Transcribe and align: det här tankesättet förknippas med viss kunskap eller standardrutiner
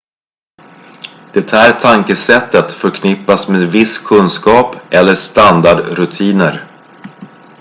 det 1.33 1.51
här 1.51 1.79
tankesättet 1.79 2.71
förknippas 2.71 3.49
med 3.49 3.67
viss 3.71 3.97
kunskap 3.97 4.75
eller 4.93 5.15
standardrutiner 5.15 6.67